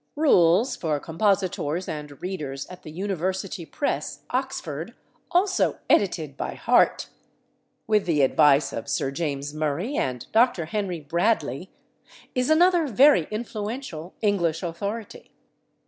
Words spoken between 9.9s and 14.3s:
and Dr. Henry Bradley), is another very influential